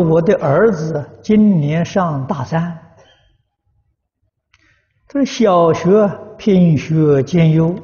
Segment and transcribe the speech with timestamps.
[0.00, 2.78] 我的儿子今年上大三，
[5.06, 7.76] 这小学品学兼优，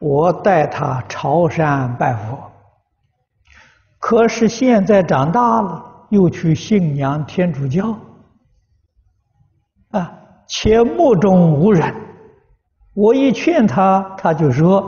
[0.00, 2.38] 我带他朝山拜佛。
[3.98, 7.98] 可是现在长大了，又去信仰天主教，
[9.92, 10.12] 啊，
[10.46, 11.94] 且目中无人。
[12.92, 14.78] 我一劝他，他就说，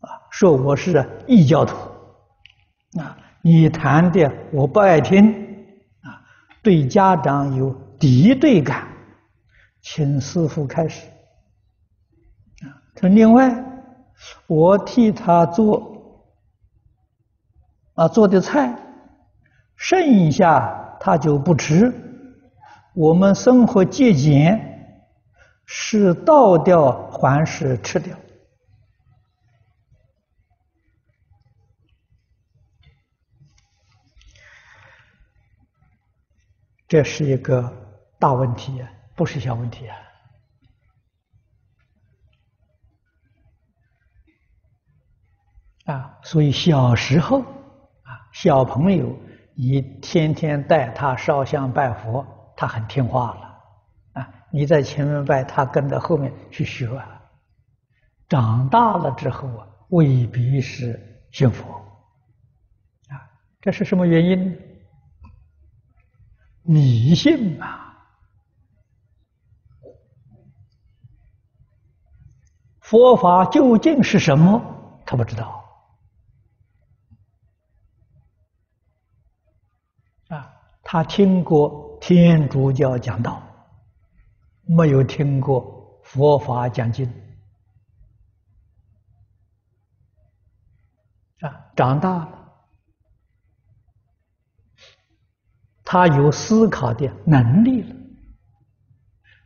[0.00, 1.76] 啊，说我是异教徒，
[2.98, 3.16] 啊。
[3.42, 5.32] 你谈的我不爱听，
[6.00, 6.22] 啊，
[6.62, 8.86] 对家长有敌对感，
[9.80, 11.08] 请师傅开始。
[12.64, 13.52] 啊，这另外，
[14.46, 16.24] 我替他做，
[17.94, 18.76] 啊，做的菜，
[19.74, 21.92] 剩下他就不吃。
[22.94, 24.60] 我们生活节俭，
[25.66, 28.16] 是倒掉还是吃掉？
[36.92, 37.72] 这是一个
[38.18, 39.96] 大问题呀，不是小问题啊！
[45.86, 49.18] 啊，所以小时候啊，小朋友
[49.54, 52.26] 你天天带他烧香拜佛，
[52.58, 54.28] 他很听话了啊。
[54.50, 57.22] 你在前面拜，他跟着后面去学啊。
[58.28, 61.00] 长大了之后啊，未必是
[61.30, 61.72] 幸福
[63.08, 63.16] 啊。
[63.62, 64.71] 这是什么原因？
[66.62, 67.94] 迷信嘛，
[72.80, 74.60] 佛法究竟是什么？
[75.04, 75.64] 他不知道
[80.28, 83.42] 啊，他听过天主教讲道，
[84.62, 87.06] 没有听过佛法讲经
[91.40, 92.41] 啊，长大了。
[95.92, 97.94] 他有思考的能力了，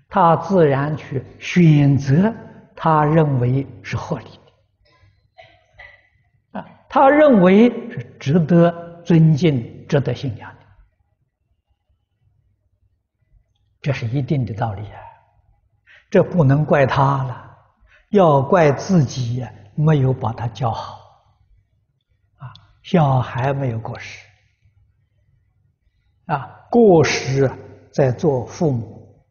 [0.08, 2.32] 他自然去选择
[2.76, 4.26] 他认为是合理
[6.52, 10.66] 的，啊，他认为是值得尊敬、值得信仰的，
[13.82, 15.00] 这是一定的道理啊，
[16.08, 17.56] 这不能怪他了，
[18.10, 21.00] 要怪自己没有把他教好，
[22.36, 22.54] 啊，
[22.84, 24.24] 小孩没有过失。
[26.26, 27.48] 啊，过失
[27.92, 29.24] 在做父母，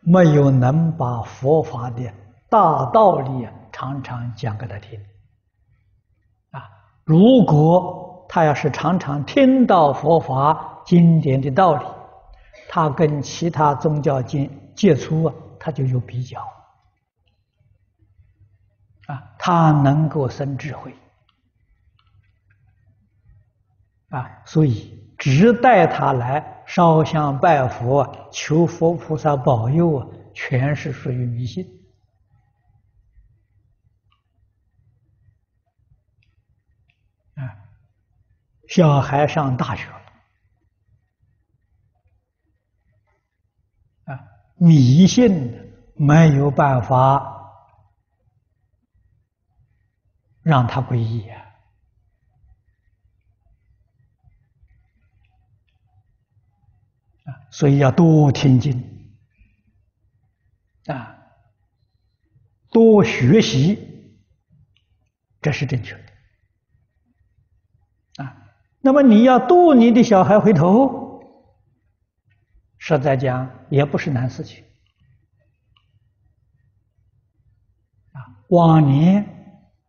[0.00, 2.12] 没有能把佛法的
[2.48, 5.00] 大道理常常讲给他听。
[6.50, 6.68] 啊，
[7.04, 11.84] 如果他要是常常听到佛法经典的道理，
[12.68, 16.40] 他跟其他宗教接接触啊，他就有比较。
[19.06, 20.92] 啊，他能够生智慧。
[24.08, 24.98] 啊，所以。
[25.20, 31.66] 只带他来烧香拜佛，求佛菩萨保佑啊，全是属于迷信。
[37.34, 37.44] 啊，
[38.66, 39.90] 小孩上大学，
[44.04, 44.18] 啊，
[44.56, 47.52] 迷信没有办法
[50.42, 51.49] 让他皈依啊。
[57.50, 58.80] 所以要多听经
[60.86, 61.16] 啊，
[62.70, 64.16] 多学习，
[65.40, 66.02] 这是正确的
[68.24, 68.36] 啊。
[68.80, 71.22] 那么你要度你的小孩回头，
[72.78, 74.64] 实在讲也不是难事情
[78.12, 78.24] 啊。
[78.48, 79.26] 往年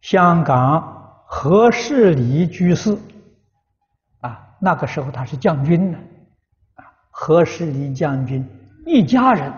[0.01, 2.97] 香港何世礼居士
[4.19, 5.99] 啊，那个时候他是将军呢。
[7.11, 8.43] 何世礼将军
[8.85, 9.53] 一家人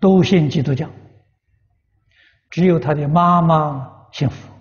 [0.00, 0.88] 都信基督教，
[2.50, 4.52] 只有他的妈妈信佛。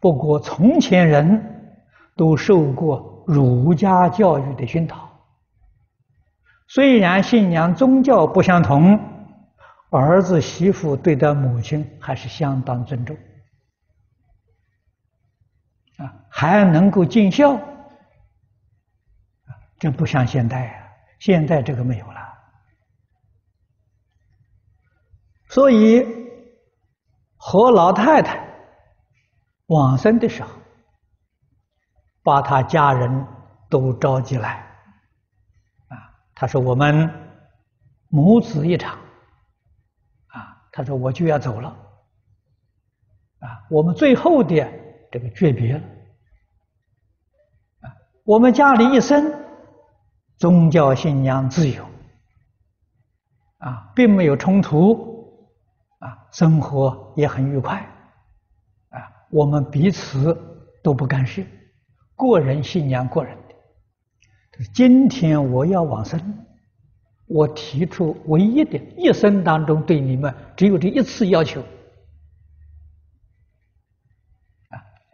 [0.00, 1.80] 不过从前人
[2.14, 5.10] 都受过儒家教育的熏陶，
[6.68, 9.00] 虽然信仰宗教不相同，
[9.90, 13.16] 儿子媳妇对待母亲还是相当尊重，
[15.96, 17.58] 啊，还能够尽孝。
[19.84, 20.88] 这不像现代啊！
[21.18, 22.18] 现在这个没有了，
[25.50, 26.02] 所以
[27.36, 28.42] 何老太太
[29.66, 30.48] 往生的时候，
[32.22, 33.26] 把他家人
[33.68, 34.52] 都召集来，
[35.88, 37.06] 啊，他说我们
[38.08, 38.98] 母子一场，
[40.28, 41.68] 啊，他说我就要走了，
[43.40, 44.66] 啊，我们最后的
[45.12, 45.84] 这个诀别了。
[48.24, 49.33] 我们家里一生
[50.36, 51.84] 宗教信仰自由，
[53.58, 55.38] 啊，并没有冲突，
[55.98, 57.78] 啊，生活也很愉快，
[58.90, 58.98] 啊，
[59.30, 60.36] 我们彼此
[60.82, 61.42] 都不干涉，
[62.16, 63.54] 个人信仰个人的。
[64.74, 66.20] 今天我要往生，
[67.26, 71.62] 我提出唯一的一生当中对你们只有这一次要求。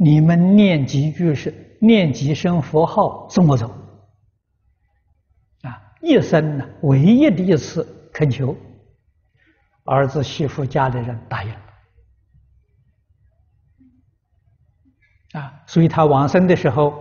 [0.02, 3.70] 你们念几句是念几声佛号送我走，
[6.00, 8.56] 一生呢唯一的一次恳求，
[9.84, 11.60] 儿子媳妇家里人答应了，
[15.40, 16.94] 啊，所以他往生的时候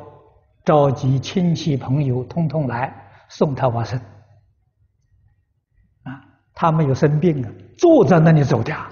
[0.66, 2.94] 召集亲戚朋友通通来
[3.30, 4.00] 送他往生，
[6.04, 6.22] 啊，
[6.54, 8.90] 他没有生病啊，坐在那里走的，啊，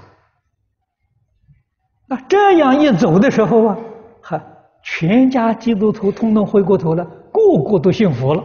[2.30, 3.77] 这样一走的时候啊。
[4.21, 4.44] 哈
[4.83, 8.44] 全家基督徒通通回过头了，个个都信佛了，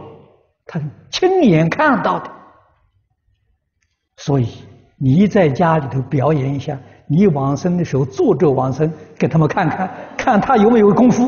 [0.65, 0.79] 他
[1.09, 2.31] 亲眼看到的。
[4.17, 4.63] 所以
[4.97, 11.25] 你在家里头表演一下，你往生的时候坐着往生，给他们看看，看他有没有功夫。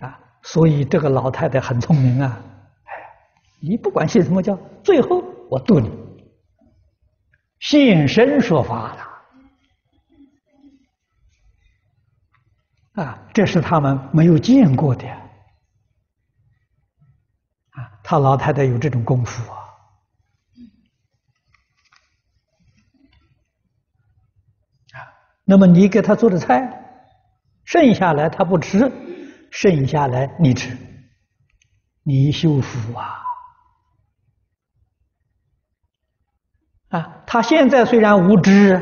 [0.00, 2.40] 啊，所以这个老太太很聪明啊，
[2.84, 2.92] 哎，
[3.60, 5.90] 你不管信什么教，最后我渡你，
[7.60, 9.08] 现身说法了。
[13.02, 15.04] 啊，这是他们没有见过的
[17.78, 18.00] 啊！
[18.02, 19.58] 他老太太有这种功夫啊！
[24.92, 24.98] 啊，
[25.44, 26.68] 那么你给他做的菜，
[27.64, 28.90] 剩下来他不吃，
[29.50, 30.76] 剩下来你吃，
[32.02, 33.22] 你修福啊！
[36.88, 38.80] 啊，他现在虽然无知，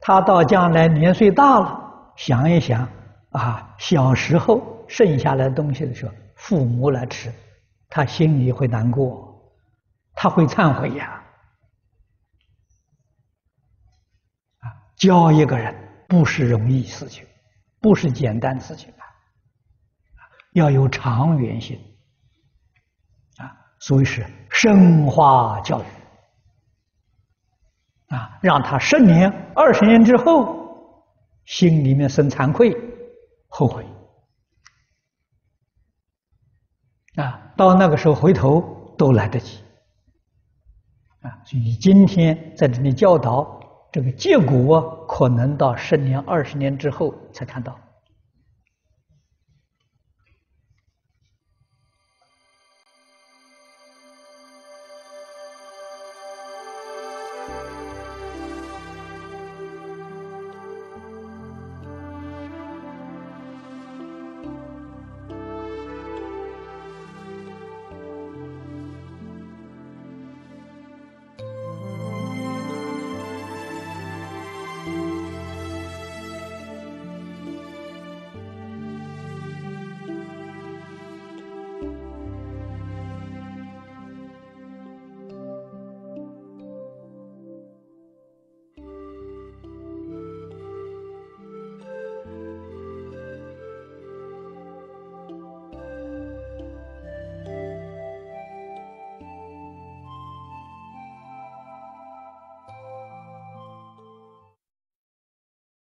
[0.00, 2.88] 他到将来年岁大了，想一想。
[3.30, 7.32] 啊，小时候剩下来的东西的时候，父母来吃，
[7.94, 9.52] 他心里会难过，
[10.14, 11.22] 他会忏悔呀。
[14.60, 14.64] 啊，
[14.96, 15.76] 教一个人
[16.08, 17.26] 不是容易事情，
[17.80, 19.04] 不是简单事情啊，
[20.54, 21.78] 要有长远性，
[23.36, 25.84] 啊，所以是深化教育，
[28.14, 31.04] 啊，让他十年、二十年之后，
[31.44, 32.74] 心里面生惭愧。
[33.48, 33.86] 后悔
[37.16, 37.52] 啊！
[37.56, 39.58] 到那个时候回头都来得及
[41.20, 41.38] 啊！
[41.44, 43.60] 所以今天在这里教导
[43.92, 47.78] 这个结果，可能到十年、二十年之后才看到。